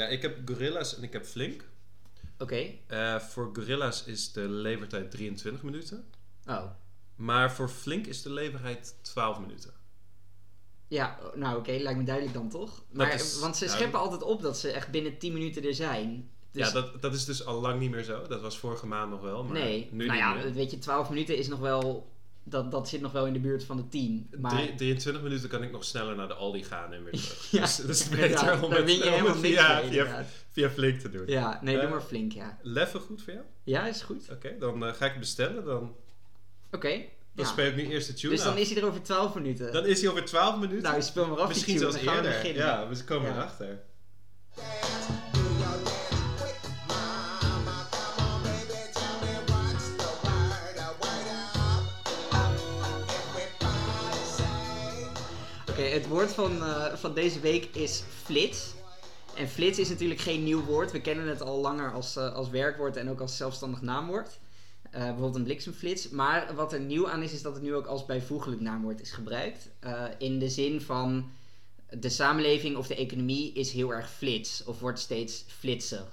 Ja, 0.00 0.06
ik 0.06 0.22
heb 0.22 0.48
Gorilla's 0.48 0.96
en 0.96 1.02
ik 1.02 1.12
heb 1.12 1.24
Flink. 1.24 1.64
Oké. 2.38 2.66
Eh, 2.86 3.18
voor 3.18 3.50
Gorilla's 3.52 4.04
is 4.04 4.32
de 4.32 4.48
levertijd 4.48 5.10
23 5.10 5.62
minuten. 5.62 6.04
Oh. 6.46 6.64
Maar 7.14 7.52
voor 7.52 7.68
Flink 7.68 8.06
is 8.06 8.22
de 8.22 8.32
levertijd 8.32 8.94
12 9.02 9.40
minuten. 9.40 9.72
Ja, 10.88 11.18
nou 11.34 11.58
oké, 11.58 11.70
lijkt 11.72 11.98
me 11.98 12.04
duidelijk 12.04 12.34
dan 12.34 12.48
toch? 12.48 12.84
Maar, 12.92 13.14
is- 13.14 13.38
want 13.38 13.56
ze 13.56 13.64
nou, 13.64 13.76
scheppen 13.76 13.98
altijd 14.00 14.22
op 14.22 14.42
dat 14.42 14.58
ze 14.58 14.70
echt 14.70 14.90
binnen 14.90 15.18
10 15.18 15.32
minuten 15.32 15.64
er 15.64 15.74
zijn. 15.74 16.30
Dus, 16.50 16.66
ja, 16.66 16.72
dat, 16.72 17.02
dat 17.02 17.14
is 17.14 17.24
dus 17.24 17.44
al 17.44 17.60
lang 17.60 17.80
niet 17.80 17.90
meer 17.90 18.02
zo. 18.04 18.26
Dat 18.26 18.40
was 18.40 18.58
vorige 18.58 18.86
maand 18.86 19.10
nog 19.10 19.20
wel, 19.20 19.44
maar 19.44 19.52
nee, 19.52 19.88
nu 19.92 20.06
nou 20.06 20.18
ja, 20.18 20.34
meer. 20.34 20.52
weet 20.52 20.70
je, 20.70 20.78
12 20.78 21.08
minuten 21.08 21.36
is 21.36 21.48
nog 21.48 21.58
wel. 21.58 22.12
Dat, 22.50 22.70
dat 22.70 22.88
zit 22.88 23.00
nog 23.00 23.12
wel 23.12 23.26
in 23.26 23.32
de 23.32 23.38
buurt 23.38 23.64
van 23.64 23.76
de 23.76 23.88
10. 23.88 24.30
Maar 24.40 24.50
Drie- 24.50 24.74
23 24.74 25.22
minuten 25.22 25.48
kan 25.48 25.62
ik 25.62 25.70
nog 25.72 25.84
sneller 25.84 26.16
naar 26.16 26.28
de 26.28 26.34
Aldi 26.34 26.64
gaan 26.64 26.92
en 26.92 27.04
weer 27.04 27.12
terug. 27.12 27.50
Ja, 27.50 27.60
dus 27.60 27.76
het 27.76 27.88
is 27.88 28.08
beter 28.08 28.62
om 28.62 28.70
het, 28.70 28.80
om 28.80 28.86
helemaal 28.86 29.26
het 29.26 29.38
via, 29.40 29.80
mee, 29.80 29.90
via, 29.90 30.24
via 30.52 30.70
Flink 30.70 31.00
te 31.00 31.10
doen. 31.10 31.22
Ja, 31.26 31.58
nee, 31.62 31.74
doe 31.74 31.84
Eh, 31.84 31.90
maar 31.90 32.00
flink, 32.00 32.32
ja. 32.32 32.58
Leffen 32.62 33.00
goed 33.00 33.22
voor 33.22 33.32
jou? 33.32 33.44
Ja, 33.64 33.86
is 33.86 34.02
goed. 34.02 34.28
Oké, 34.30 34.56
dan 34.58 34.86
eh, 34.86 34.92
ga 34.92 35.06
ik 35.06 35.18
bestellen. 35.18 35.64
Dan, 35.64 35.96
Oké. 36.70 36.88
dan 36.88 37.44
ja. 37.44 37.44
speel 37.44 37.66
ik 37.66 37.76
nu 37.76 37.86
eerst 37.86 38.06
de 38.06 38.14
tune 38.14 38.34
Dus 38.34 38.42
dan 38.44 38.56
is 38.58 38.70
hij 38.70 38.82
er 38.82 38.88
over 38.88 39.02
12 39.02 39.34
minuten. 39.34 39.72
Dan 39.72 39.86
is 39.86 40.00
hij 40.00 40.10
over 40.10 40.24
12 40.24 40.58
minuten. 40.60 40.82
Nou, 40.82 41.02
speel 41.02 41.26
maar 41.26 41.38
af. 41.40 41.48
Misschien 41.48 41.78
zelfs 41.78 41.96
eerder. 41.96 42.54
Ja, 42.56 42.88
we 42.88 43.04
komen 43.04 43.28
Ja. 43.28 43.34
erachter. 43.36 43.82
Het 55.90 56.06
woord 56.06 56.32
van, 56.32 56.62
eh, 56.62 56.94
van 56.94 57.14
deze 57.14 57.40
week 57.40 57.64
is 57.64 58.02
flits. 58.22 58.74
En 59.34 59.48
flits 59.48 59.78
is 59.78 59.88
natuurlijk 59.88 60.20
geen 60.20 60.44
nieuw 60.44 60.64
woord. 60.64 60.92
We 60.92 61.00
kennen 61.00 61.28
het 61.28 61.42
al 61.42 61.60
langer 61.60 61.92
als, 61.92 62.16
eh, 62.16 62.34
als 62.34 62.50
werkwoord 62.50 62.96
en 62.96 63.10
ook 63.10 63.20
als 63.20 63.36
zelfstandig 63.36 63.80
naamwoord. 63.82 64.38
Eh, 64.82 65.00
bijvoorbeeld 65.00 65.34
een 65.34 65.44
bliksemflits. 65.44 66.08
Maar 66.08 66.54
wat 66.54 66.72
er 66.72 66.80
nieuw 66.80 67.08
aan 67.08 67.22
is, 67.22 67.32
is 67.32 67.42
dat 67.42 67.54
het 67.54 67.62
nu 67.62 67.74
ook 67.74 67.86
als 67.86 68.06
bijvoeglijk 68.06 68.60
naamwoord 68.60 69.00
is 69.00 69.10
gebruikt. 69.10 69.68
In 70.18 70.38
de 70.38 70.48
zin 70.48 70.80
van 70.80 71.30
de 71.90 72.08
samenleving 72.08 72.76
of 72.76 72.86
de 72.86 72.96
economie 72.96 73.52
is 73.52 73.72
heel 73.72 73.94
erg 73.94 74.10
flits. 74.10 74.64
Of 74.64 74.80
wordt 74.80 74.98
steeds 74.98 75.44
flitser. 75.46 76.04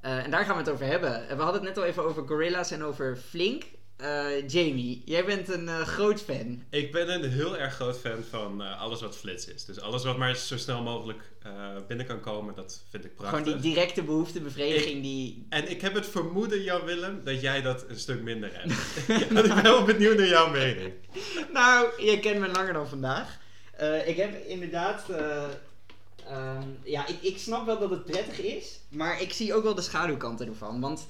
En 0.00 0.30
daar 0.30 0.44
gaan 0.44 0.54
we 0.56 0.62
het 0.62 0.70
over 0.70 0.86
hebben. 0.86 1.36
We 1.36 1.42
hadden 1.42 1.64
het 1.64 1.74
net 1.74 1.78
al 1.78 1.84
even 1.84 2.04
over 2.04 2.26
gorilla's 2.26 2.70
en 2.70 2.82
over 2.82 3.16
flink. 3.16 3.64
Eh, 4.02 4.48
Jamie, 4.48 5.02
jij 5.04 5.24
bent 5.24 5.48
een 5.48 5.68
eh, 5.68 5.80
groot 5.80 6.20
fan. 6.20 6.62
Ik 6.70 6.92
ben 6.92 7.14
een 7.14 7.30
heel 7.30 7.58
erg 7.58 7.74
groot 7.74 7.98
fan 7.98 8.24
van 8.30 8.62
eh, 8.62 8.80
alles 8.80 9.00
wat 9.00 9.16
flits 9.16 9.46
is. 9.46 9.64
Dus 9.64 9.80
alles 9.80 10.04
wat 10.04 10.16
maar 10.18 10.36
zo 10.36 10.56
snel 10.56 10.82
mogelijk 10.82 11.30
binnen 11.88 12.06
kan 12.06 12.20
komen, 12.20 12.54
dat 12.54 12.82
vind 12.90 13.04
ik 13.04 13.14
prachtig. 13.14 13.38
Gewoon 13.38 13.60
die 13.60 13.72
directe 13.72 14.02
behoeftebevrediging 14.02 15.02
die... 15.02 15.46
En 15.48 15.70
ik 15.70 15.80
heb 15.80 15.94
het 15.94 16.06
vermoeden, 16.06 16.62
Jan 16.62 16.84
Willem, 16.84 17.20
dat 17.24 17.40
jij 17.40 17.62
dat 17.62 17.84
een 17.88 17.98
stuk 17.98 18.22
minder 18.22 18.50
hebt. 18.52 18.72
ja, 19.08 19.42
ik 19.42 19.54
ben 19.54 19.62
wel 19.62 19.84
benieuwd 19.84 20.16
naar 20.16 20.28
jouw 20.28 20.50
mening. 20.50 20.92
Nou, 21.52 22.02
je 22.04 22.20
kent 22.20 22.38
me 22.38 22.48
langer 22.48 22.72
dan 22.72 22.88
vandaag. 22.88 23.38
Ik 24.06 24.16
heb 24.16 24.46
inderdaad... 24.46 25.08
eh, 25.08 25.44
ehm, 26.26 26.68
ja, 26.84 27.06
ik, 27.06 27.16
ik 27.20 27.38
snap 27.38 27.66
wel 27.66 27.78
dat 27.78 27.90
het 27.90 28.04
prettig 28.04 28.40
is. 28.40 28.80
Maar 28.88 29.22
ik 29.22 29.32
zie 29.32 29.54
ook 29.54 29.62
wel 29.62 29.74
de 29.74 29.82
schaduwkanten 29.82 30.46
ervan. 30.46 30.80
Want... 30.80 31.06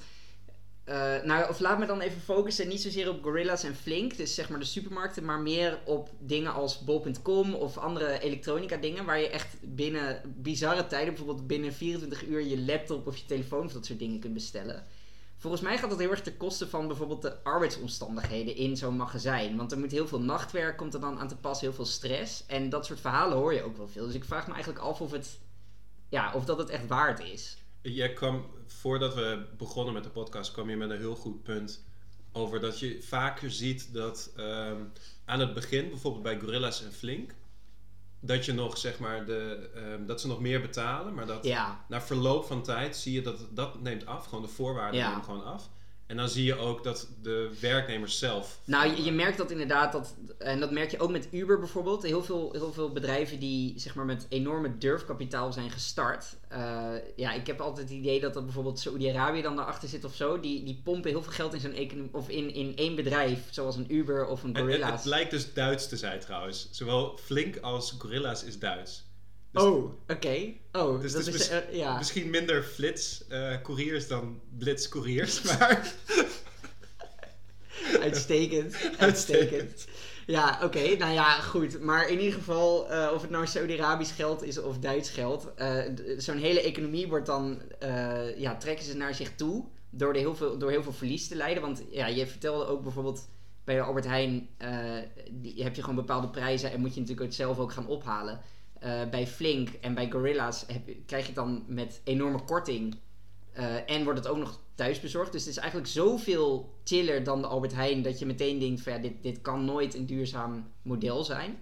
eh, 0.83 1.23
nou, 1.23 1.49
of 1.49 1.59
laat 1.59 1.79
me 1.79 1.85
dan 1.85 2.01
even 2.01 2.21
focussen, 2.21 2.67
niet 2.67 2.81
zozeer 2.81 3.09
op 3.09 3.23
Gorilla's 3.23 3.63
en 3.63 3.75
Flink, 3.75 4.17
dus 4.17 4.35
zeg 4.35 4.49
maar 4.49 4.59
de 4.59 4.65
supermarkten, 4.65 5.25
maar 5.25 5.39
meer 5.39 5.79
op 5.85 6.09
dingen 6.19 6.53
als 6.53 6.79
bol.com 6.79 7.53
of 7.53 7.77
andere 7.77 8.19
elektronica 8.19 8.77
dingen, 8.77 9.05
waar 9.05 9.19
je 9.19 9.29
echt 9.29 9.55
binnen 9.61 10.21
bizarre 10.25 10.87
tijden, 10.87 11.13
bijvoorbeeld 11.13 11.47
binnen 11.47 11.73
24 11.73 12.25
uur, 12.27 12.41
je 12.41 12.61
laptop 12.61 13.07
of 13.07 13.17
je 13.17 13.25
telefoon 13.25 13.65
of 13.65 13.73
dat 13.73 13.85
soort 13.85 13.99
dingen 13.99 14.19
kunt 14.19 14.33
bestellen. 14.33 14.83
Volgens 15.37 15.63
mij 15.63 15.77
gaat 15.77 15.89
dat 15.89 15.99
heel 15.99 16.09
erg 16.09 16.21
ten 16.21 16.37
koste 16.37 16.69
van 16.69 16.87
bijvoorbeeld 16.87 17.21
de 17.21 17.43
arbeidsomstandigheden 17.43 18.55
in 18.55 18.77
zo'n 18.77 18.95
magazijn. 18.95 19.57
Want 19.57 19.71
er 19.71 19.79
moet 19.79 19.91
heel 19.91 20.07
veel 20.07 20.21
nachtwerk, 20.21 20.77
komt 20.77 20.93
er 20.93 20.99
dan 20.99 21.19
aan 21.19 21.27
te 21.27 21.35
pas, 21.35 21.61
heel 21.61 21.73
veel 21.73 21.85
stress. 21.85 22.45
En 22.45 22.69
dat 22.69 22.85
soort 22.85 22.99
verhalen 22.99 23.37
hoor 23.37 23.53
je 23.53 23.63
ook 23.63 23.77
wel 23.77 23.87
veel. 23.87 24.05
Dus 24.05 24.15
ik 24.15 24.23
vraag 24.23 24.47
me 24.47 24.53
eigenlijk 24.53 24.83
af 24.83 25.01
of 25.01 25.11
het, 25.11 25.39
ja, 26.09 26.33
of 26.33 26.45
dat 26.45 26.57
het 26.57 26.69
echt 26.69 26.87
waard 26.87 27.19
is. 27.19 27.57
Jij 27.83 28.13
kwam, 28.13 28.45
voordat 28.67 29.15
we 29.15 29.45
begonnen 29.57 29.93
met 29.93 30.03
de 30.03 30.09
podcast, 30.09 30.51
kwam 30.51 30.69
je 30.69 30.75
met 30.75 30.89
een 30.89 30.97
heel 30.97 31.15
goed 31.15 31.43
punt 31.43 31.83
over 32.31 32.59
dat 32.59 32.79
je 32.79 33.01
vaker 33.01 33.51
ziet 33.51 33.93
dat 33.93 34.31
ehm, 34.35 34.81
aan 35.25 35.39
het 35.39 35.53
begin, 35.53 35.89
bijvoorbeeld 35.89 36.23
bij 36.23 36.39
Gorilla's 36.39 36.83
en 36.83 36.93
Flink, 36.93 37.35
dat 38.19 38.45
je 38.45 38.53
nog 38.53 38.77
zeg 38.77 38.99
maar 38.99 39.25
de, 39.25 39.69
ehm, 39.75 40.05
dat 40.05 40.21
ze 40.21 40.27
nog 40.27 40.39
meer 40.39 40.61
betalen, 40.61 41.13
maar 41.13 41.25
dat 41.25 41.45
Ja, 41.45 41.85
na 41.89 42.01
verloop 42.01 42.45
van 42.45 42.63
tijd 42.63 42.95
zie 42.97 43.13
je 43.13 43.21
dat 43.21 43.47
dat 43.49 43.81
neemt 43.81 44.05
af, 44.05 44.25
gewoon 44.25 44.43
de 44.43 44.49
voorwaarden 44.49 44.99
Ja. 44.99 45.09
nemen 45.09 45.23
gewoon 45.23 45.43
af. 45.43 45.69
En 46.07 46.17
dan 46.17 46.29
zie 46.29 46.43
je 46.45 46.55
ook 46.55 46.83
dat 46.83 47.07
de 47.21 47.49
werknemers 47.61 48.19
zelf. 48.19 48.59
nou 48.65 48.95
je, 48.95 49.03
je 49.03 49.11
merkt 49.11 49.37
dat 49.37 49.51
inderdaad, 49.51 49.91
dat, 49.91 50.15
en 50.37 50.59
dat 50.59 50.71
merk 50.71 50.91
je 50.91 50.99
ook 50.99 51.11
met 51.11 51.27
Uber 51.31 51.59
bijvoorbeeld. 51.59 52.03
Heel 52.03 52.23
veel, 52.23 52.49
heel 52.51 52.73
veel 52.73 52.91
bedrijven 52.91 53.39
die 53.39 53.79
zeg 53.79 53.95
maar 53.95 54.05
met 54.05 54.25
enorme 54.29 54.77
durfkapitaal 54.77 55.53
zijn 55.53 55.69
gestart. 55.71 56.25
Eh, 56.47 56.91
ja, 57.15 57.33
ik 57.33 57.47
heb 57.47 57.59
altijd 57.61 57.89
het 57.89 57.97
idee 57.97 58.19
dat 58.19 58.35
er 58.35 58.43
bijvoorbeeld 58.43 58.79
Saoedi-Arabië 58.79 59.41
dan 59.41 59.55
daarachter 59.55 59.89
zit 59.89 60.03
of 60.03 60.15
zo. 60.15 60.39
Die, 60.39 60.63
die 60.63 60.81
pompen 60.83 61.09
heel 61.11 61.23
veel 61.23 61.31
geld 61.31 61.53
in 61.53 61.59
zo'n 61.59 61.73
economie, 61.73 62.13
of 62.13 62.29
in, 62.29 62.53
in 62.53 62.75
één 62.75 62.95
bedrijf, 62.95 63.39
zoals 63.49 63.75
een 63.75 63.93
Uber 63.93 64.25
of 64.27 64.43
een 64.43 64.49
En- 64.53 64.55
en 64.61 64.67
Gorilla's. 64.67 64.91
het 64.91 65.05
lijkt 65.05 65.31
dus 65.31 65.53
Duits 65.53 65.87
te 65.87 65.97
zijn 65.97 66.19
trouwens. 66.19 66.67
Zowel 66.71 67.17
Flink 67.17 67.57
als 67.57 67.95
Gorilla's 67.97 68.43
is 68.43 68.59
Duits. 68.59 69.03
Dus 69.53 69.63
oh, 69.63 69.93
oké. 70.07 70.53
Oh, 70.71 71.01
Dus 71.01 71.11
dat 71.11 71.27
is, 71.27 71.49
eh, 71.49 71.73
ja. 71.73 71.97
Misschien 71.97 72.29
minder 72.29 72.63
flits 72.63 73.27
eh 73.27 73.61
couriers 73.61 74.07
dan 74.07 74.41
blitz 74.57 74.87
couriers, 74.87 75.41
maar 75.59 75.93
Uitstekend. 78.01 78.75
Uitstekend. 78.97 79.87
Ja, 80.25 80.59
oké. 80.63 80.95
nou 80.97 81.13
ja, 81.13 81.39
goed. 81.39 81.79
Maar 81.79 82.09
in 82.09 82.19
ieder 82.19 82.33
geval, 82.33 82.89
eh, 82.89 83.11
of 83.13 83.21
het 83.21 83.29
nou 83.29 83.47
Saudi-Arabisch 83.47 84.15
geld 84.15 84.43
is 84.43 84.57
of 84.57 84.77
Duits 84.77 85.09
geld. 85.09 85.51
Zo'n 86.17 86.37
hele 86.37 86.61
economie 86.61 87.07
wordt 87.07 87.25
dan, 87.25 87.61
ja, 88.37 88.55
trekken 88.57 88.85
ze 88.85 88.95
naar 88.95 89.15
zich 89.15 89.35
toe. 89.35 89.65
Door, 89.89 90.13
de 90.13 90.19
heel 90.19 90.35
veel, 90.35 90.57
door 90.57 90.69
heel 90.69 90.83
veel 90.83 90.93
verlies 90.93 91.27
te 91.27 91.35
leiden. 91.35 91.63
Want 91.63 91.83
ja, 91.91 92.07
je 92.07 92.27
vertelde 92.27 92.65
ook 92.65 92.83
bijvoorbeeld 92.83 93.29
bij 93.63 93.75
de 93.75 93.81
Albert 93.81 94.05
Heijn. 94.05 94.49
die, 95.31 95.63
heb 95.63 95.75
je 95.75 95.81
gewoon 95.81 95.95
bepaalde 95.95 96.29
prijzen 96.29 96.71
en 96.71 96.79
moet 96.79 96.93
je 96.93 96.99
natuurlijk 96.99 97.27
het 97.27 97.37
zelf 97.37 97.59
ook 97.59 97.71
gaan 97.71 97.87
ophalen. 97.87 98.41
Eh, 98.83 99.09
bij 99.09 99.27
Flink 99.27 99.69
en 99.69 99.93
bij 99.93 100.11
Gorilla's 100.11 100.65
krijg 101.05 101.27
je 101.27 101.33
dan 101.33 101.63
met 101.67 102.01
enorme 102.03 102.43
korting. 102.43 102.95
Eh, 103.51 103.89
en 103.89 104.03
wordt 104.03 104.19
het 104.19 104.27
ook 104.27 104.37
nog 104.37 104.59
thuis 104.75 104.99
bezorgd. 104.99 105.31
Dus 105.31 105.41
het 105.41 105.51
is 105.51 105.57
eigenlijk 105.57 105.89
zoveel 105.91 106.73
chiller 106.83 107.23
dan 107.23 107.41
de 107.41 107.47
Albert 107.47 107.73
Heijn. 107.73 108.01
Dat 108.01 108.19
je 108.19 108.25
meteen 108.25 108.59
denkt 108.59 108.81
van 108.81 108.93
ja, 108.93 108.99
dit, 108.99 109.23
dit 109.23 109.41
kan 109.41 109.65
nooit 109.65 109.95
een 109.95 110.05
duurzaam 110.05 110.71
model 110.81 111.23
zijn. 111.23 111.57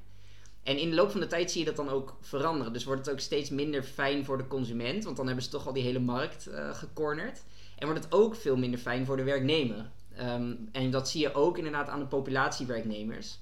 En 0.64 0.78
in 0.78 0.90
de 0.90 0.96
loop 0.96 1.12
van 1.12 1.20
de 1.20 1.28
tijd 1.28 1.52
zie 1.52 1.60
je 1.60 1.66
dat 1.66 1.76
dan 1.76 1.90
ook 1.90 2.18
veranderen. 2.22 2.74
Dus 2.74 2.84
wordt 2.84 3.06
het 3.06 3.14
ook 3.14 3.22
steeds 3.22 3.50
minder 3.50 3.84
fijn 3.84 4.26
voor 4.26 4.38
de 4.38 4.48
consument. 4.48 5.04
Want 5.04 5.18
dan 5.18 5.26
hebben 5.26 5.44
ze 5.44 5.50
toch 5.50 5.68
al 5.68 5.74
die 5.74 5.84
hele 5.84 6.00
markt 6.00 6.48
eh 6.48 6.74
gecornerd. 6.74 7.44
En 7.78 7.88
wordt 7.88 8.04
het 8.04 8.14
ook 8.14 8.36
veel 8.36 8.58
minder 8.58 8.80
fijn 8.80 9.06
voor 9.06 9.18
de 9.18 9.24
werknemer. 9.24 9.92
Ehm, 10.16 10.54
en 10.72 10.92
dat 10.92 11.10
zie 11.10 11.22
je 11.22 11.34
ook 11.34 11.58
inderdaad 11.58 11.90
aan 11.90 12.00
de 12.00 12.06
populatie 12.06 12.66
werknemers. 12.66 13.40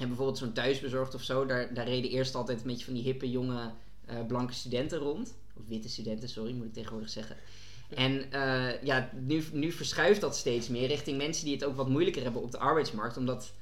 En 0.00 0.06
bijvoorbeeld 0.08 0.38
zo'n 0.38 0.52
thuisbezorgd 0.52 1.14
of 1.14 1.22
zo. 1.22 1.46
Daar, 1.46 1.74
daar 1.74 1.88
reden 1.88 2.10
eerst 2.10 2.34
altijd 2.34 2.60
een 2.60 2.66
beetje 2.66 2.84
van 2.84 2.94
die 2.94 3.02
hippe 3.02 3.30
jonge 3.30 3.70
eh, 4.06 4.26
blanke 4.26 4.52
studenten 4.52 4.98
rond. 4.98 5.34
Of 5.56 5.62
witte 5.68 5.88
studenten, 5.88 6.28
sorry, 6.28 6.52
moet 6.52 6.66
ik 6.66 6.72
tegenwoordig 6.72 7.10
zeggen. 7.10 7.36
En 7.88 8.32
eh, 8.32 8.82
ja, 8.82 9.10
nu, 9.20 9.44
nu 9.52 9.72
verschuift 9.72 10.20
dat 10.20 10.36
steeds 10.36 10.68
meer 10.68 10.86
richting 10.86 11.16
mensen 11.16 11.44
die 11.44 11.54
het 11.54 11.64
ook 11.64 11.76
wat 11.76 11.88
moeilijker 11.88 12.22
hebben 12.22 12.42
op 12.42 12.50
de 12.50 12.58
arbeidsmarkt. 12.58 13.16
Omdat 13.16 13.52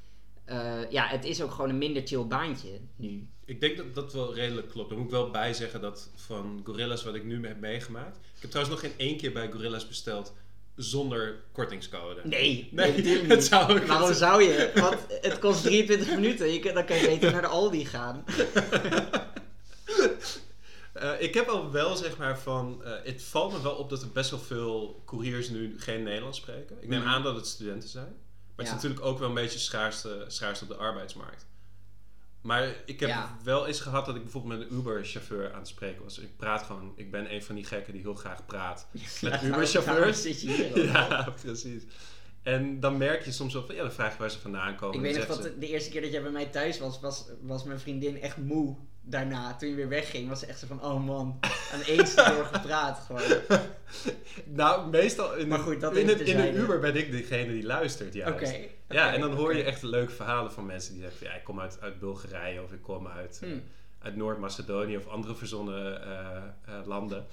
eh, 0.44 0.90
ja, 0.90 1.06
het 1.06 1.24
is 1.24 1.42
ook 1.42 1.50
gewoon 1.50 1.70
een 1.70 1.78
minder 1.78 2.06
chill 2.06 2.26
baantje 2.26 2.68
nu. 2.96 3.26
ik 3.44 3.60
denk 3.60 3.76
dat 3.76 3.94
dat 3.94 4.12
wel 4.12 4.34
redelijk 4.34 4.68
klopt. 4.68 4.88
Daar 4.88 4.98
moet 4.98 5.06
ik 5.06 5.12
wel 5.12 5.30
bij 5.30 5.52
zeggen 5.52 5.80
dat 5.80 6.10
van 6.14 6.60
Gorilla's 6.64 7.04
wat 7.04 7.14
ik 7.14 7.24
nu 7.24 7.46
heb 7.46 7.60
meegemaakt. 7.60 8.16
Ik 8.16 8.42
heb 8.42 8.50
trouwens 8.50 8.80
nog 8.80 8.90
geen 8.90 8.98
één 9.06 9.16
keer 9.16 9.32
bij 9.32 9.50
Gorilla's 9.50 9.88
besteld 9.88 10.32
zonder 10.78 11.36
kortingscode. 11.52 12.20
Nee, 12.24 12.68
Nee, 12.72 12.86
nee 12.86 12.96
natuurlijk 12.96 13.28
het 13.28 13.38
niet. 13.38 13.44
zou 13.46 13.72
ook- 13.80 13.86
Waarom 13.86 14.14
zou 14.14 14.42
je? 14.42 14.70
Want 14.74 14.96
het 15.20 15.38
kost 15.38 15.62
23 15.62 16.14
minuten. 16.14 16.52
Je, 16.52 16.72
dan 16.72 16.84
kan 16.84 16.96
je 16.96 17.06
beter 17.06 17.32
naar 17.32 17.40
de 17.40 17.46
Aldi 17.46 17.84
gaan. 17.86 18.24
Eh, 20.92 21.12
ik 21.18 21.34
heb 21.34 21.48
al 21.48 21.70
wel 21.70 21.96
zeg 21.96 22.16
maar 22.16 22.38
van. 22.38 22.84
eh, 22.84 22.92
het 23.04 23.22
valt 23.22 23.52
me 23.52 23.62
wel 23.62 23.72
op 23.74 23.90
dat 23.90 24.02
er 24.02 24.08
best 24.10 24.30
wel 24.30 24.38
veel 24.40 25.02
couriers 25.06 25.48
nu 25.48 25.74
geen 25.78 26.02
Nederlands 26.02 26.38
spreken. 26.38 26.76
Ik 26.80 26.88
neem 26.88 27.00
Mhm. 27.00 27.08
aan 27.08 27.22
dat 27.22 27.36
het 27.36 27.46
studenten 27.46 27.88
zijn. 27.88 28.04
Maar 28.06 28.12
het 28.56 28.66
Ja. 28.66 28.72
is 28.76 28.82
natuurlijk 28.82 29.00
ook 29.06 29.18
wel 29.18 29.28
een 29.28 29.34
beetje 29.34 29.58
schaarste, 29.58 30.24
schaarste 30.28 30.64
op 30.64 30.70
de 30.70 30.76
arbeidsmarkt. 30.76 31.46
Maar 32.40 32.74
ik 32.86 33.00
heb 33.00 33.08
Ja. 33.08 33.36
wel 33.42 33.66
eens 33.66 33.80
gehad 33.80 34.06
dat 34.06 34.16
ik 34.16 34.22
bijvoorbeeld 34.22 34.58
met 34.58 34.70
een 34.70 34.76
Uber-chauffeur 34.76 35.52
aan 35.52 35.58
het 35.58 35.68
spreken 35.68 36.02
was. 36.02 36.18
Ik 36.18 36.36
praat 36.36 36.62
gewoon, 36.62 36.92
ik 36.96 37.10
ben 37.10 37.34
een 37.34 37.42
van 37.42 37.54
die 37.54 37.64
gekken 37.64 37.92
die 37.92 38.02
heel 38.02 38.14
graag 38.14 38.46
praat. 38.46 38.86
Met 39.22 39.42
Uber-chauffeurs. 39.42 39.84
Daarom 39.84 40.12
zit 40.12 40.40
je 40.40 40.50
hier 40.50 40.68
ook. 40.70 40.76
Ja, 40.92 41.34
precies. 41.42 41.82
En 42.42 42.80
dan 42.80 42.96
merk 42.96 43.24
je 43.24 43.32
soms 43.32 43.52
wel 43.52 43.66
van, 43.66 43.74
ja, 43.74 43.82
dan 43.82 43.92
vraag 43.92 44.12
je 44.12 44.18
waar 44.18 44.30
ze 44.30 44.38
vandaan 44.38 44.76
komen. 44.76 44.96
Ik 44.96 45.02
weet 45.02 45.16
nog 45.16 45.26
dat 45.26 45.42
de, 45.42 45.58
de 45.58 45.68
eerste 45.68 45.90
keer 45.90 46.00
dat 46.00 46.12
jij 46.12 46.22
bij 46.22 46.30
mij 46.30 46.46
thuis 46.46 46.78
was, 46.78 47.00
was, 47.00 47.24
was 47.40 47.64
mijn 47.64 47.80
vriendin 47.80 48.20
echt 48.20 48.36
moe. 48.36 48.76
Daarna, 49.10 49.56
toen 49.56 49.68
je 49.68 49.74
weer 49.74 49.88
wegging, 49.88 50.28
was 50.28 50.40
het 50.40 50.50
echt 50.50 50.58
zo 50.58 50.66
van, 50.66 50.82
oh 50.82 51.04
man, 51.04 51.38
aan 51.72 51.80
één 51.80 51.96
door 52.14 52.48
gepraat 52.52 52.98
gewoon. 53.06 53.22
Nou, 54.44 54.90
meestal 54.90 55.34
in, 55.34 55.48
Maar 55.48 55.58
goed, 55.58 55.80
dat 55.80 55.96
in, 55.96 56.08
het, 56.08 56.20
in 56.20 56.36
de. 56.36 56.52
Uber 56.52 56.80
ben 56.80 56.96
ik 56.96 57.10
degene 57.10 57.52
die 57.52 57.64
luistert 57.64 58.14
juist. 58.14 58.52
Oké. 58.52 58.66
Ja, 58.88 59.12
en 59.12 59.20
dan 59.20 59.32
hoor 59.32 59.56
je 59.56 59.62
echt 59.62 59.82
leuke 59.82 60.12
verhalen 60.12 60.52
van 60.52 60.66
mensen 60.66 60.92
die 60.92 61.02
zeggen: 61.02 61.18
van, 61.18 61.28
ja, 61.28 61.34
ik 61.34 61.44
kom 61.44 61.60
uit, 61.60 61.78
uit 61.80 61.98
Bulgarije 61.98 62.62
of 62.62 62.72
ik 62.72 62.82
kom 62.82 63.06
uit, 63.06 63.38
eh, 63.42 63.48
Hmm. 63.48 63.62
uit 63.98 64.16
Noord-Macedonië 64.16 64.96
of 64.96 65.06
andere 65.06 65.34
verzonnen 65.34 66.02
eh, 66.02 66.36
eh, 66.64 66.86
landen. 66.86 67.26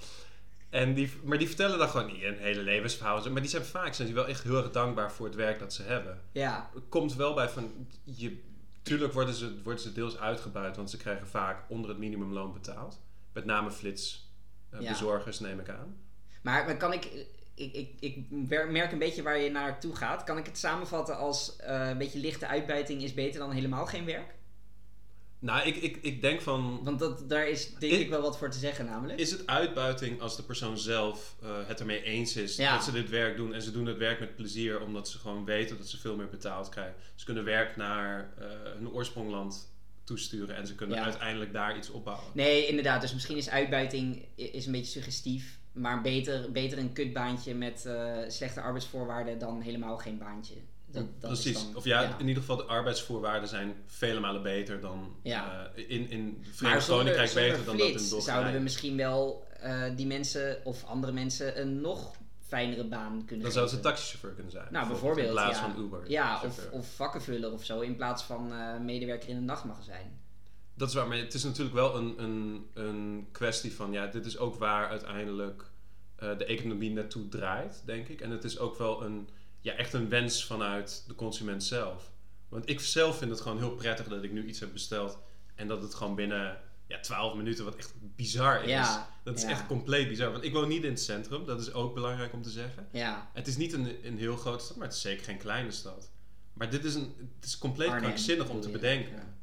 En 0.70 0.94
die, 0.94 1.10
maar 1.24 1.38
die 1.38 1.46
vertellen 1.46 1.78
dan 1.78 1.88
gewoon 1.88 2.06
niet 2.06 2.22
een 2.22 2.38
hele 2.38 2.62
levensverhaal. 2.62 3.30
Maar 3.30 3.40
die 3.40 3.50
zijn 3.50 3.64
vaak 3.64 3.94
zijn 3.94 4.06
die 4.06 4.16
wel 4.16 4.26
echt 4.26 4.42
heel 4.42 4.56
erg 4.56 4.70
dankbaar 4.70 5.12
voor 5.12 5.26
het 5.26 5.34
werk 5.34 5.58
dat 5.58 5.72
ze 5.72 5.82
hebben. 5.82 6.20
Ja, 6.32 6.70
komt 6.88 7.14
wel 7.14 7.34
bij 7.34 7.48
van. 7.48 7.88
Je, 8.04 8.40
tuurlijk 8.86 9.12
worden 9.12 9.34
ze, 9.34 9.62
worden 9.62 9.82
ze 9.82 9.92
deels 9.92 10.18
uitgebuit, 10.18 10.76
want 10.76 10.90
ze 10.90 10.96
krijgen 10.96 11.26
vaak 11.26 11.64
onder 11.68 11.90
het 11.90 11.98
minimumloon 11.98 12.52
betaald. 12.52 13.00
Met 13.32 13.44
name 13.44 13.70
flits 13.70 14.30
eh, 14.70 14.80
Ja. 14.80 14.88
bezorgers, 14.88 15.40
neem 15.40 15.60
ik 15.60 15.68
aan. 15.68 15.96
maar, 16.42 16.64
maar 16.64 16.76
kan 16.76 16.92
ik, 16.92 17.04
ik, 17.54 17.74
ik, 17.74 17.90
ik 18.00 18.30
merk 18.70 18.92
een 18.92 18.98
beetje 18.98 19.22
waar 19.22 19.38
je 19.38 19.50
naartoe 19.50 19.96
gaat. 19.96 20.24
Kan 20.24 20.38
ik 20.38 20.46
het 20.46 20.58
samenvatten 20.58 21.16
als 21.16 21.56
eh, 21.56 21.88
een 21.88 21.98
beetje 21.98 22.18
lichte 22.18 22.46
uitbuiting 22.46 23.02
is 23.02 23.14
beter 23.14 23.40
dan 23.40 23.50
helemaal 23.52 23.86
geen 23.86 24.04
werk? 24.04 24.34
Nou, 25.38 25.66
ik, 25.66 25.76
ik, 25.76 25.96
ik 26.02 26.20
denk 26.20 26.40
van. 26.40 26.80
Want 26.82 26.98
dat, 26.98 27.28
daar 27.28 27.48
is 27.48 27.74
denk 27.74 27.92
Ik- 27.92 28.00
ik 28.00 28.08
wel 28.08 28.20
wat 28.22 28.38
voor 28.38 28.50
te 28.50 28.58
zeggen 28.58 28.84
namelijk. 28.84 29.18
Is 29.18 29.30
het 29.30 29.46
uitbuiting 29.46 30.20
als 30.20 30.36
de 30.36 30.42
persoon 30.42 30.78
zelf 30.78 31.36
eh, 31.42 31.48
het 31.66 31.80
ermee 31.80 32.02
eens 32.02 32.36
is 32.36 32.56
Ja. 32.56 32.74
dat 32.74 32.84
ze 32.84 32.92
dit 32.92 33.08
werk 33.10 33.36
doen 33.36 33.54
en 33.54 33.62
ze 33.62 33.70
doen 33.72 33.86
het 33.86 33.96
werk 33.98 34.20
met 34.20 34.36
plezier 34.36 34.80
omdat 34.80 35.08
ze 35.08 35.18
gewoon 35.18 35.44
weten 35.44 35.76
dat 35.78 35.88
ze 35.88 35.98
veel 35.98 36.16
meer 36.16 36.28
betaald 36.28 36.68
krijgen. 36.68 36.94
Ze 37.14 37.24
kunnen 37.24 37.44
werk 37.44 37.76
naar 37.76 38.32
eh, 38.38 38.46
hun 38.76 38.90
oorsprongland 38.90 39.74
toesturen 40.04 40.56
en 40.56 40.66
ze 40.66 40.74
kunnen 40.74 40.96
Ja. 40.96 41.04
uiteindelijk 41.04 41.52
daar 41.52 41.76
iets 41.76 41.90
opbouwen. 41.90 42.26
Nee, 42.34 42.66
inderdaad. 42.66 43.00
Dus 43.00 43.12
misschien 43.12 43.36
is 43.36 43.48
uitbuiting 43.50 44.24
is 44.34 44.66
een 44.66 44.72
beetje 44.72 44.90
suggestief. 44.90 45.58
Maar 45.72 46.00
beter, 46.00 46.52
beter 46.52 46.78
een 46.78 46.92
kutbaantje 46.92 47.54
met 47.54 47.86
eh, 47.86 48.16
slechte 48.28 48.60
arbeidsvoorwaarden 48.60 49.38
dan 49.38 49.60
helemaal 49.60 49.96
geen 49.98 50.18
baantje. 50.18 50.54
Dat, 50.86 51.04
dat 51.20 51.30
is 51.30 51.42
Precies. 51.42 51.62
dan- 51.64 51.76
of 51.76 51.84
ja, 51.84 52.16
in 52.18 52.26
ieder 52.28 52.42
geval 52.42 52.56
de 52.56 52.62
arbeidsvoorwaarden 52.64 53.48
zijn 53.48 53.74
vele 53.86 54.20
malen 54.20 54.42
beter 54.42 54.80
dan 54.80 55.16
Ja. 55.22 55.70
eh, 55.74 55.84
in, 55.90 56.10
in 56.10 56.44
Verenigd 56.52 56.86
Koninkrijk 56.86 57.34
beter 57.34 57.64
dan 57.64 57.76
dat 57.76 57.86
in 57.86 57.92
Bulgarije. 57.92 58.22
zouden 58.22 58.52
we 58.52 58.58
misschien 58.58 58.96
wel 58.96 59.46
eh, 59.60 59.82
die 59.96 60.06
mensen 60.06 60.60
of 60.64 60.84
andere 60.84 61.12
mensen 61.12 61.60
een 61.60 61.80
nog 61.80 62.14
fijnere 62.46 62.84
baan 62.84 63.22
kunnen 63.26 63.44
Dan 63.44 63.52
zou 63.52 63.64
geven. 63.68 63.82
ze 63.82 63.88
taxichauffeur 63.88 64.30
kunnen 64.32 64.52
zijn. 64.52 64.66
Nou, 64.70 64.88
bijvoorbeeld. 64.88 65.26
In 65.26 65.32
plaats 65.32 65.58
ja. 65.58 65.70
van 65.72 65.82
Uber. 65.84 66.10
Ja, 66.10 66.40
of, 66.44 66.70
of 66.70 66.94
vakkenvuller 66.94 67.52
of 67.52 67.64
zo, 67.64 67.80
in 67.80 67.96
plaats 67.96 68.22
van 68.22 68.52
eh, 68.52 68.78
medewerker 68.80 69.28
in 69.28 69.36
een 69.36 69.44
nachtmagazijn. 69.44 70.20
Dat 70.74 70.88
is 70.88 70.94
waar, 70.94 71.08
maar 71.08 71.18
het 71.18 71.34
is 71.34 71.44
natuurlijk 71.44 71.74
wel 71.74 71.96
een, 71.96 72.22
een, 72.22 72.66
een 72.74 73.28
kwestie 73.32 73.74
van, 73.74 73.92
ja, 73.92 74.06
dit 74.06 74.26
is 74.26 74.38
ook 74.38 74.54
waar 74.54 74.88
uiteindelijk 74.88 75.64
de 76.16 76.44
economie 76.44 76.90
naartoe 76.90 77.28
draait, 77.28 77.82
denk 77.86 78.08
ik. 78.08 78.20
En 78.20 78.30
het 78.30 78.44
is 78.44 78.58
ook 78.58 78.78
wel 78.78 79.02
een, 79.04 79.28
ja, 79.66 79.72
echt 79.72 79.92
een 79.92 80.08
wens 80.08 80.44
vanuit 80.44 81.04
de 81.06 81.14
consument 81.14 81.64
zelf. 81.64 82.10
Want 82.48 82.68
ik 82.68 82.80
zelf 82.80 83.18
vind 83.18 83.30
het 83.30 83.40
gewoon 83.40 83.58
heel 83.58 83.74
prettig 83.74 84.08
dat 84.08 84.22
ik 84.22 84.32
nu 84.32 84.46
iets 84.46 84.60
heb 84.60 84.72
besteld 84.72 85.18
en 85.54 85.68
dat 85.68 85.82
het 85.82 85.94
gewoon 85.94 86.14
binnen 86.14 86.60
ja, 86.86 87.00
12 87.00 87.34
minuten, 87.34 87.64
wat 87.64 87.76
echt 87.76 87.92
bizar 88.00 88.62
is. 88.62 88.68
Ja, 88.68 89.08
dat 89.22 89.36
is 89.36 89.42
ja. 89.42 89.48
echt 89.48 89.66
compleet 89.66 90.08
bizar. 90.08 90.32
Want 90.32 90.44
ik 90.44 90.52
woon 90.52 90.68
niet 90.68 90.82
in 90.82 90.90
het 90.90 91.00
centrum, 91.00 91.46
dat 91.46 91.60
is 91.60 91.72
ook 91.72 91.94
belangrijk 91.94 92.32
om 92.32 92.42
te 92.42 92.50
zeggen. 92.50 92.88
Ja, 92.92 93.30
Het 93.32 93.46
is 93.46 93.56
niet 93.56 93.72
een, 93.72 94.06
een 94.06 94.18
heel 94.18 94.36
grote 94.36 94.64
stad, 94.64 94.76
maar 94.76 94.86
het 94.86 94.96
is 94.96 95.02
zeker 95.02 95.24
geen 95.24 95.38
kleine 95.38 95.70
stad. 95.70 96.10
Maar 96.52 96.70
dit 96.70 96.84
is, 96.84 96.94
een, 96.94 97.14
het 97.36 97.44
is 97.44 97.58
compleet 97.58 97.88
Arnhem, 97.88 98.02
krankzinnig 98.02 98.48
om 98.48 98.60
te 98.60 98.70
bedenken. 98.70 99.38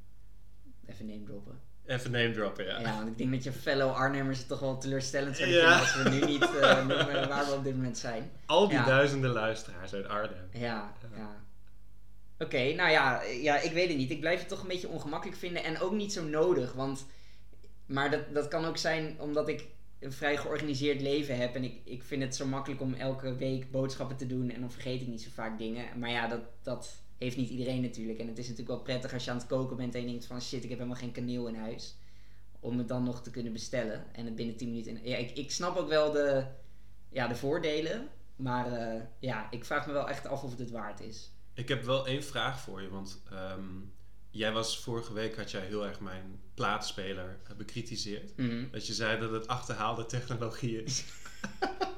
Even 0.86 1.06
name 1.06 1.24
droppen. 1.24 1.60
Even 1.86 2.12
name 2.12 2.32
droppen, 2.32 2.66
ja. 2.66 2.80
Ja. 2.80 2.96
want 2.96 3.08
ik 3.08 3.18
denk 3.18 3.32
dat 3.32 3.44
je 3.44 3.52
fellow 3.52 3.92
Arnhemmers 3.96 4.38
het 4.38 4.48
toch 4.48 4.60
wel 4.60 4.78
teleurstellend 4.78 5.38
Ja. 5.38 5.44
vinden 5.46 5.80
als 5.80 5.96
we 6.04 6.10
nu 6.10 6.20
niet 6.26 6.60
eh, 6.60 6.78
noemen 6.88 7.28
waar 7.28 7.46
we 7.46 7.52
op 7.54 7.64
dit 7.64 7.76
moment 7.76 7.98
zijn. 7.98 8.32
Al 8.46 8.68
die 8.68 8.78
Ja. 8.78 8.86
duizenden 8.86 9.30
luisteraars 9.32 9.94
uit 9.94 10.08
Arnhem. 10.08 10.48
Ja, 10.52 10.60
Ja. 10.60 10.94
ja. 11.18 11.42
Oké, 12.40 12.74
nou 12.74 12.90
ja, 12.92 13.22
ja, 13.22 13.60
ik 13.60 13.72
weet 13.72 13.88
het 13.88 13.98
niet. 13.98 14.12
Ik 14.12 14.20
blijf 14.20 14.40
het 14.40 14.48
toch 14.50 14.62
een 14.62 14.68
beetje 14.68 14.88
ongemakkelijk 14.88 15.38
vinden 15.38 15.64
en 15.64 15.80
ook 15.80 15.92
niet 15.94 16.14
zo 16.14 16.24
nodig. 16.24 16.74
Want, 16.74 17.06
maar 17.86 18.12
dat, 18.12 18.34
dat 18.34 18.48
kan 18.48 18.66
ook 18.66 18.78
zijn 18.78 19.16
omdat 19.20 19.48
ik 19.48 19.66
een 20.00 20.12
vrij 20.12 20.38
georganiseerd 20.38 21.02
leven 21.02 21.38
heb. 21.38 21.56
En 21.56 21.64
ik, 21.64 21.76
ik 21.84 22.04
vind 22.04 22.22
het 22.24 22.36
zo 22.36 22.46
makkelijk 22.46 22.82
om 22.82 22.94
elke 22.94 23.36
week 23.36 23.72
boodschappen 23.72 24.18
te 24.18 24.28
doen. 24.28 24.50
En 24.50 24.60
dan 24.60 24.72
vergeet 24.72 25.02
ik 25.02 25.08
niet 25.08 25.22
zo 25.22 25.30
vaak 25.34 25.58
dingen. 25.58 26.00
Maar 26.00 26.10
ja, 26.10 26.28
dat, 26.28 26.42
dat 26.64 27.03
heeft 27.24 27.38
niet 27.38 27.50
iedereen 27.50 27.82
natuurlijk. 27.82 28.20
En 28.20 28.28
het 28.28 28.38
is 28.38 28.48
natuurlijk 28.48 28.76
wel 28.76 28.86
prettig 28.86 29.14
als 29.14 29.24
je 29.24 29.32
aan 29.32 29.38
het 29.38 29.48
koken 29.48 29.78
bent 29.78 29.96
en 29.96 30.02
je 30.02 30.08
denkt 30.08 30.26
van 30.26 30.42
shit, 30.42 30.64
ik 30.64 30.70
heb 30.70 30.78
helemaal 30.78 31.00
geen 31.00 31.12
kaneel 31.12 31.48
in 31.48 31.56
huis. 31.56 31.96
Om 32.60 32.78
het 32.78 32.88
dan 32.88 33.04
nog 33.04 33.22
te 33.22 33.32
kunnen 33.32 33.54
bestellen. 33.54 34.06
En 34.14 34.26
het 34.26 34.36
binnen 34.36 34.56
10 34.58 34.70
minuten. 34.70 35.00
Ja, 35.04 35.18
ik, 35.18 35.32
ik 35.32 35.52
snap 35.52 35.78
ook 35.78 35.88
wel 35.88 36.12
de, 36.12 36.46
ja, 37.10 37.28
de 37.28 37.36
voordelen. 37.36 38.10
Maar 38.36 38.72
eh, 38.72 39.02
ja, 39.20 39.52
ik 39.52 39.66
vraag 39.66 39.88
me 39.88 39.94
wel 39.94 40.10
echt 40.10 40.28
af 40.28 40.44
of 40.44 40.50
het 40.50 40.60
het 40.60 40.72
waard 40.72 41.00
is. 41.00 41.32
Ik 41.54 41.68
heb 41.68 41.84
wel 41.84 42.08
één 42.08 42.24
vraag 42.24 42.60
voor 42.60 42.82
je, 42.82 42.90
want 42.90 43.22
ehm, 43.32 43.80
jij 44.30 44.52
was 44.52 44.80
vorige 44.80 45.14
week 45.14 45.36
had 45.36 45.52
jij 45.52 45.66
heel 45.66 45.86
erg 45.86 46.00
mijn 46.00 46.40
plaatspeler 46.54 47.40
eh, 47.48 47.56
bekritiseerd. 47.56 48.38
Mhm. 48.38 48.66
Dat 48.72 48.88
je 48.88 48.94
zei 48.94 49.20
dat 49.20 49.32
het 49.32 49.48
achterhaalde 49.48 50.06
technologie 50.06 50.84
is. 50.84 51.04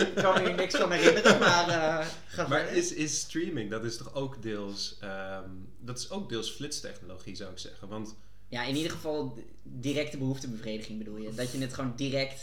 Ik 0.00 0.14
kan 0.14 0.34
me 0.34 0.48
hier 0.48 0.54
niks 0.56 0.74
van 0.76 0.90
herinneren, 0.92 1.38
maar 1.38 2.06
ga 2.26 2.48
Maar 2.48 2.72
is, 2.72 2.92
is 2.92 3.18
streaming, 3.20 3.70
dat 3.70 3.84
is 3.84 3.96
toch 3.96 4.14
ook 4.14 4.42
deels, 4.42 4.96
ehm, 5.00 5.50
dat 5.80 5.98
is 5.98 6.10
ook 6.10 6.28
deels 6.28 6.50
flitstechnologie 6.50 7.34
zou 7.36 7.50
ik 7.52 7.58
zeggen. 7.58 7.88
Want 7.88 8.14
Ja, 8.48 8.62
in 8.64 8.76
ieder 8.76 8.90
geval 8.92 9.38
directe 9.62 10.16
behoeftebevrediging 10.16 10.98
bedoel 10.98 11.16
je. 11.16 11.34
Dat 11.34 11.52
je 11.52 11.58
het 11.58 11.74
gewoon 11.74 11.92
direct 11.96 12.40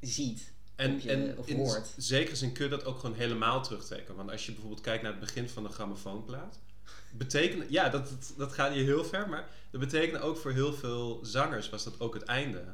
ziet. 0.00 0.52
En, 0.76 1.02
je- 1.02 1.10
en 1.10 1.38
of 1.38 1.46
in 1.46 1.56
hoort. 1.56 1.88
zekere 1.96 2.36
zin 2.36 2.52
kun 2.52 2.64
je 2.64 2.70
dat 2.70 2.84
ook 2.84 2.98
gewoon 2.98 3.16
helemaal 3.16 3.62
terugtrekken. 3.62 4.14
Want 4.14 4.30
als 4.30 4.46
je 4.46 4.52
bijvoorbeeld 4.52 4.80
kijkt 4.82 5.02
naar 5.02 5.10
het 5.12 5.20
begin 5.20 5.48
van 5.48 5.62
de 5.62 5.68
grammofoonplaat. 5.68 6.58
Betekent, 7.12 7.64
ja, 7.70 7.88
dat, 7.88 8.08
dat, 8.08 8.32
dat 8.36 8.52
gaat 8.52 8.72
hier 8.72 8.84
heel 8.84 9.04
ver. 9.04 9.28
Maar 9.28 9.48
dat 9.70 9.80
betekende 9.80 10.20
ook 10.20 10.36
voor 10.36 10.52
heel 10.52 10.72
veel 10.72 11.18
zangers 11.22 11.70
was 11.70 11.84
dat 11.84 12.00
ook 12.00 12.14
het 12.14 12.22
einde. 12.22 12.64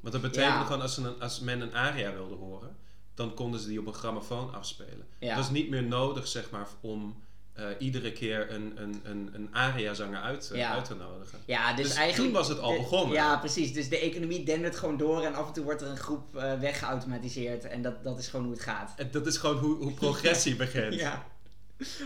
Want 0.00 0.12
dat 0.12 0.22
betekende 0.22 0.58
Ja. 0.58 0.64
gewoon 0.64 0.80
als, 0.80 0.96
een, 0.96 1.20
als 1.20 1.40
men 1.40 1.60
een 1.60 1.74
aria 1.74 2.12
wilde 2.12 2.34
horen. 2.34 2.76
Dan 3.16 3.34
konden 3.34 3.60
ze 3.60 3.68
die 3.68 3.78
op 3.80 3.86
een 3.86 3.94
grammofoon 3.94 4.54
afspelen. 4.54 5.06
Ja. 5.18 5.34
Dat 5.34 5.44
is 5.44 5.50
niet 5.50 5.68
meer 5.70 5.82
nodig 5.82 6.26
zeg 6.28 6.50
maar 6.50 6.66
om 6.80 7.22
eh, 7.52 7.64
iedere 7.78 8.12
keer 8.12 8.50
een, 8.50 8.72
een, 8.76 9.00
een, 9.04 9.30
een 9.32 9.48
aria-zanger 9.52 10.20
uit, 10.20 10.50
eh, 10.50 10.58
Ja. 10.58 10.72
uit 10.74 10.84
te 10.84 10.94
nodigen. 10.94 11.38
Ja, 11.46 11.72
dus, 11.74 11.86
Dus 11.86 11.96
eigenlijk... 11.96 12.30
toen 12.32 12.40
was 12.40 12.48
het 12.48 12.58
al 12.60 12.70
de- 12.72 12.76
begonnen. 12.78 13.12
Ja, 13.14 13.36
precies. 13.36 13.72
Dus 13.72 13.88
de 13.88 13.98
economie 13.98 14.44
dendert 14.44 14.76
gewoon 14.76 14.96
door 14.96 15.22
en 15.24 15.34
af 15.34 15.46
en 15.46 15.52
toe 15.52 15.64
wordt 15.64 15.80
er 15.82 15.88
een 15.88 15.96
groep 15.96 16.36
eh, 16.36 16.60
weggeautomatiseerd. 16.60 17.64
En 17.64 17.82
dat, 17.82 18.04
dat 18.04 18.18
is 18.18 18.28
gewoon 18.28 18.44
hoe 18.44 18.54
het 18.54 18.62
gaat. 18.64 18.92
En 18.96 19.08
dat 19.10 19.26
is 19.26 19.36
gewoon 19.36 19.56
hoe, 19.56 19.76
hoe 19.76 19.92
progressie 19.92 20.56
begint. 20.66 20.94
Ja. 20.94 21.26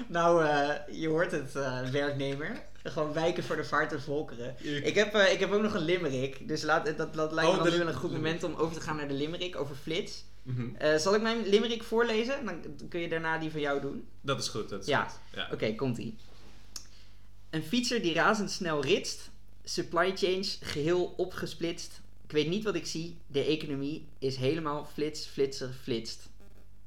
Nou, 0.08 0.44
je 0.90 1.08
hoort 1.08 1.30
het, 1.32 1.52
werknemer. 1.90 2.62
Gewoon 2.82 3.12
wijken 3.12 3.44
voor 3.44 3.56
de 3.56 3.64
vaart 3.64 3.90
der 3.90 4.00
volkeren. 4.00 4.54
Ik 4.84 4.94
heb, 4.94 5.14
ik 5.16 5.40
heb 5.40 5.52
ook 5.52 5.62
nog 5.62 5.74
een 5.74 5.84
limerick. 5.84 6.48
Dus 6.48 6.62
laat, 6.62 6.96
dat, 6.96 7.14
dat 7.14 7.32
lijkt 7.32 7.50
Oh, 7.50 7.56
me 7.56 7.62
dan 7.62 7.64
de- 7.72 7.78
nu 7.78 7.84
wel 7.84 7.92
een 7.92 8.00
goed 8.00 8.12
moment 8.12 8.42
om 8.44 8.54
over 8.54 8.74
te 8.74 8.80
gaan 8.80 8.96
naar 8.96 9.08
de 9.08 9.14
limerick 9.14 9.56
over 9.56 9.76
flits. 9.76 10.24
Mhm. 10.54 10.74
Eh, 10.74 10.96
zal 10.96 11.14
ik 11.14 11.22
mijn 11.22 11.46
limerick 11.48 11.82
voorlezen? 11.82 12.44
Dan 12.46 12.88
kun 12.88 13.00
je 13.00 13.08
daarna 13.08 13.38
die 13.38 13.50
van 13.50 13.60
jou 13.60 13.80
doen. 13.80 14.06
Dat 14.20 14.40
is 14.40 14.48
goed. 14.48 14.68
Dat 14.68 14.80
is 14.80 14.86
Ja. 14.86 15.08
Oké, 15.52 15.74
komt-ie. 15.74 16.16
Een 17.50 17.62
fietser 17.62 18.02
die 18.02 18.14
razendsnel 18.14 18.82
ritst. 18.82 19.30
Supply 19.64 20.16
chains 20.16 20.58
geheel 20.62 21.14
opgesplitst. 21.16 22.00
Ik 22.24 22.32
weet 22.32 22.48
niet 22.48 22.64
wat 22.64 22.74
ik 22.74 22.86
zie. 22.86 23.16
De 23.26 23.44
economie 23.44 24.06
is 24.18 24.36
helemaal 24.36 24.88
flits, 24.92 25.26
flitser, 25.26 25.72
flitst. 25.82 26.28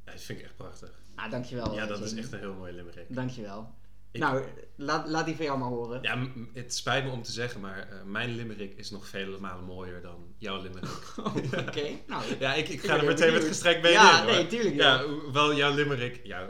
Ja, 0.05 0.11
dat 0.11 0.21
vind 0.21 0.39
ik 0.39 0.45
echt 0.45 0.55
prachtig. 0.55 0.91
Ah, 1.15 1.31
dankjewel. 1.31 1.73
Ja, 1.73 1.85
dat 1.85 2.01
is 2.01 2.13
echt 2.13 2.31
een 2.31 2.39
heel 2.39 2.53
mooie 2.53 2.73
limerick. 2.73 3.05
Dankjewel. 3.07 3.73
Ik- 4.13 4.19
Nou, 4.19 4.43
laat, 4.75 5.07
laat 5.09 5.25
die 5.25 5.35
van 5.35 5.45
jou 5.45 5.59
maar 5.59 5.67
horen. 5.67 6.01
Ja, 6.01 6.27
het 6.53 6.75
spijt 6.75 7.03
me 7.05 7.11
om 7.11 7.21
te 7.23 7.31
zeggen, 7.31 7.61
maar 7.61 7.79
eh, 7.89 8.03
mijn 8.05 8.35
limerick 8.35 8.73
is 8.77 8.91
nog 8.91 9.07
vele 9.07 9.37
malen 9.39 9.63
mooier 9.63 10.01
dan 10.01 10.33
jouw 10.37 10.61
limerick. 10.61 10.89
Oh, 11.23 11.35
Oké, 11.67 11.83
nou. 12.07 12.23
ja, 12.39 12.53
ik, 12.53 12.67
ik 12.69 12.73
Ik 12.83 12.89
ga 12.89 12.97
er 12.97 13.05
meteen 13.05 13.33
met 13.33 13.43
gestrekt 13.43 13.81
been 13.81 13.91
Ja, 13.91 14.19
in. 14.19 14.25
nee, 14.25 14.35
hoor. 14.35 14.47
tuurlijk 14.47 14.75
Ja, 14.75 14.97
wel. 15.07 15.31
wel 15.31 15.55
jouw 15.55 15.73
limerick. 15.73 16.19
Ja, 16.23 16.49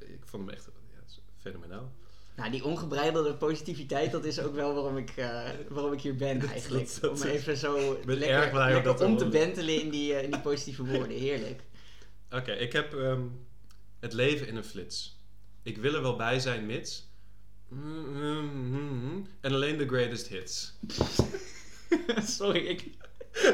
ik 0.00 0.20
vond 0.24 0.46
hem 0.46 0.54
echt 0.54 0.68
ja, 0.92 1.20
fenomenaal. 1.36 1.92
Nou, 2.36 2.50
die 2.50 2.64
ongebreidelde 2.64 3.34
positiviteit, 3.34 4.12
dat 4.12 4.24
is 4.24 4.40
ook 4.40 4.54
wel 4.54 4.74
waarom 4.74 4.96
ik, 4.96 5.10
eh, 5.10 5.42
waarom 5.68 5.92
ik 5.92 6.00
hier 6.00 6.16
ben 6.16 6.38
Dat- 6.40 6.50
eigenlijk. 6.50 6.88
dat- 6.90 7.00
dat- 7.00 7.22
Om 7.22 7.28
even 7.28 7.56
zo 7.56 7.72
lekker, 8.06 8.50
om 8.50 8.58
lekker 8.58 8.96
te 8.96 9.04
om 9.04 9.16
te 9.16 9.24
horen. 9.24 9.30
bentelen 9.30 9.80
in 9.82 9.90
die, 9.90 10.14
eh, 10.14 10.22
in 10.22 10.30
die 10.30 10.40
positieve 10.40 10.84
woorden. 10.84 11.16
Heerlijk. 11.18 11.60
Oké, 12.30 12.52
ik 12.52 12.72
heb 12.72 12.94
ehm, 12.94 13.22
het 14.00 14.12
leven 14.12 14.46
in 14.46 14.56
een 14.56 14.64
flits. 14.64 15.13
Ik 15.64 15.76
wil 15.76 15.94
er 15.94 16.02
wel 16.02 16.16
bij 16.16 16.40
zijn, 16.40 16.66
mits. 16.66 17.12
En 19.40 19.52
alleen 19.52 19.76
de 19.76 19.88
greatest 19.88 20.26
hits. 20.28 20.74
Sorry, 22.38 22.66
ik, 22.66 22.90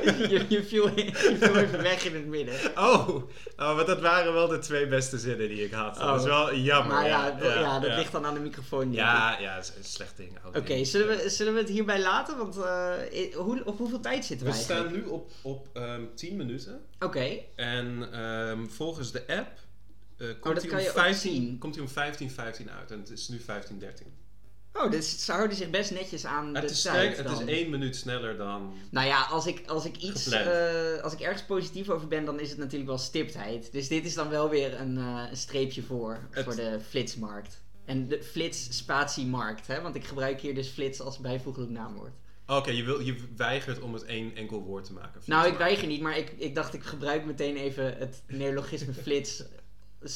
je, 0.05 0.47
je, 0.49 0.64
viel, 0.64 0.88
je 0.99 1.14
viel 1.14 1.57
even 1.57 1.83
weg 1.83 2.05
in 2.05 2.14
het 2.14 2.26
midden. 2.26 2.55
Oh, 2.76 3.09
oh, 3.09 3.76
maar 3.76 3.85
dat 3.87 4.00
waren 4.00 4.33
wel 4.33 4.49
de 4.49 4.59
twee 4.59 4.87
beste 4.87 5.19
zinnen 5.19 5.49
die 5.49 5.64
ik 5.64 5.73
had. 5.73 5.95
Dat 5.97 6.17
is 6.17 6.23
Oh. 6.23 6.29
wel 6.29 6.55
jammer. 6.55 6.95
Maar 6.95 7.07
ja, 7.07 7.26
ja, 7.26 7.79
dat 7.79 7.90
ja. 7.90 7.97
ligt 7.97 8.12
dan 8.12 8.26
aan 8.26 8.35
de 8.35 8.40
microfoon. 8.40 8.88
ik. 8.88 8.95
Ja, 8.95 9.38
ja, 9.38 9.55
dat 9.55 9.64
is 9.64 9.73
een 9.76 9.85
slecht 9.85 10.17
ding. 10.17 10.38
Oké, 10.55 10.85
zullen, 10.85 11.17
we, 11.17 11.29
zullen 11.31 11.52
we 11.52 11.59
het 11.59 11.69
hierbij 11.69 12.00
laten? 12.00 12.37
Want 12.37 12.57
eh, 12.57 13.35
hoe, 13.35 13.64
op 13.64 13.79
hoeveel 13.79 14.00
tijd 14.00 14.25
zitten 14.25 14.47
We 14.47 14.52
wij 14.52 14.62
staan 14.62 14.93
nu 14.93 15.02
op, 15.05 15.31
op 15.43 15.67
ehm 15.73 16.02
10 16.14 16.37
minuten. 16.37 16.81
Oké, 16.99 17.38
En 17.57 18.09
ehm, 18.12 18.67
volgens 18.67 19.12
de 19.12 19.23
app 19.26 19.49
eh, 20.21 20.27
dat 20.27 20.39
komt, 20.39 20.62
hij 20.62 20.71
om 20.71 20.79
je 20.79 20.89
ook 20.89 20.95
15, 20.95 21.33
zien. 21.33 21.59
komt 21.59 21.75
hij 21.75 21.85
om 21.85 21.91
15, 21.91 22.31
15 22.31 22.71
uit. 22.71 22.91
En 22.91 22.99
het 22.99 23.11
is 23.11 23.29
nu 23.29 23.41
15, 23.41 23.79
13. 23.79 24.07
oh, 24.73 24.91
dus 24.91 25.25
ze 25.25 25.33
houden 25.33 25.57
zich 25.57 25.71
best 25.71 25.91
netjes 25.91 26.25
aan 26.27 26.55
Het 26.55 26.65
de 26.69 26.73
is, 26.73 26.83
tijd 26.83 27.12
sterk, 27.12 27.29
het 27.29 27.39
is 27.41 27.45
één 27.55 27.71
minuut 27.71 27.97
sneller 27.97 28.37
dan... 28.37 28.73
Nou 28.91 29.07
ja, 29.07 29.23
als 29.23 29.47
ik, 29.47 29.62
als 29.67 29.85
ik 29.85 29.97
iets, 29.97 30.29
eh, 30.31 31.03
als 31.03 31.12
ik 31.12 31.21
ergens 31.21 31.43
positief 31.43 31.89
over 31.89 32.09
ben, 32.09 32.25
dan 32.25 32.41
is 32.41 32.50
het 32.50 32.59
natuurlijk 32.59 32.89
wel 32.89 32.99
stiptheid. 32.99 33.73
Dus 33.73 33.89
dit 33.89 34.05
is 34.05 34.15
dan 34.15 34.29
wel 34.29 34.49
weer 34.49 34.81
een, 34.81 34.97
eh, 34.99 35.25
een 35.31 35.37
streepje 35.37 35.83
voor, 35.83 36.19
Het- 36.31 36.45
voor 36.45 36.57
de 36.57 36.79
flitsmarkt. 36.89 37.62
En 37.85 38.09
de 38.09 38.23
flits 38.23 38.77
spatie 38.77 39.27
markt, 39.27 39.67
hè? 39.67 39.81
want 39.81 39.95
ik 39.95 40.05
gebruik 40.05 40.41
hier 40.41 40.55
dus 40.55 40.69
flits 40.69 41.00
als 41.00 41.19
bijvoeglijk 41.19 41.71
naamwoord. 41.71 42.12
Oké, 42.47 42.71
je, 42.71 42.85
wil, 42.85 43.00
je 43.00 43.17
weigert 43.37 43.81
om 43.81 43.95
het 43.95 44.05
één 44.05 44.37
enkel 44.37 44.62
woord 44.62 44.85
te 44.85 44.93
maken. 44.93 45.21
Nou, 45.25 45.49
ik 45.49 45.57
weiger 45.57 45.87
niet, 45.87 46.00
maar 46.00 46.19
ik, 46.19 46.33
ik 46.37 46.55
dacht 46.55 46.75
ik 46.75 46.83
gebruik 46.83 47.25
meteen 47.25 47.57
even 47.57 47.97
het 47.99 48.23
neologisme 48.27 48.93
flits 49.05 49.43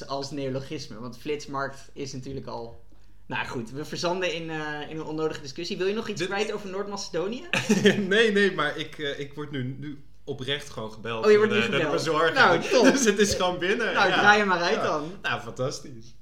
als 0.06 0.30
neologisme. 0.30 1.00
Want 1.00 1.18
flitsmarkt 1.18 1.78
is 1.92 2.12
natuurlijk 2.12 2.46
al... 2.46 2.82
Nou 3.26 3.46
goed, 3.46 3.70
we 3.70 3.84
verzanden 3.84 4.34
in, 4.34 4.50
eh, 4.50 4.90
in 4.90 4.96
een 4.98 5.04
onnodige 5.04 5.40
discussie. 5.40 5.76
Wil 5.76 5.86
je 5.86 5.94
nog 5.94 6.08
iets 6.08 6.20
Dit- 6.20 6.28
kwijt 6.28 6.52
over 6.52 6.68
Noord-Macedonië? 6.70 7.42
nee, 8.08 8.32
nee, 8.32 8.52
maar 8.52 8.76
ik, 8.76 8.98
eh, 8.98 9.18
ik 9.18 9.34
word 9.34 9.50
nu, 9.50 9.76
nu 9.78 10.02
oprecht 10.24 10.70
gewoon 10.70 10.92
gebeld. 10.92 11.24
Oh, 11.24 11.30
je 11.30 11.36
wordt 11.36 11.52
nu 11.52 11.60
de, 11.60 11.66
de 11.68 11.72
gebeld. 11.72 11.92
bezorger. 11.92 12.32
Nou, 12.32 12.60
top. 12.60 12.84
dus 12.92 13.04
het 13.04 13.18
is 13.18 13.34
gewoon 13.34 13.58
binnen. 13.58 13.94
nou, 13.94 14.08
ja. 14.08 14.18
draai 14.18 14.38
hem 14.38 14.48
maar 14.48 14.60
uit 14.62 14.74
Ja. 14.74 14.82
dan. 14.82 15.12
Nou, 15.22 15.40
fantastisch. 15.40 16.14